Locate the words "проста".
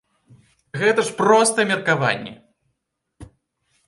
1.19-1.65